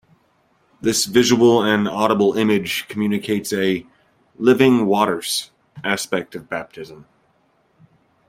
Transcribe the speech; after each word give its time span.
This 0.81 1.05
visual 1.05 1.61
and 1.61 1.87
audible 1.87 2.35
image 2.35 2.87
communicates 2.87 3.53
a 3.53 3.85
"living 4.39 4.87
waters" 4.87 5.51
aspect 5.83 6.33
of 6.33 6.49
baptism. 6.49 7.05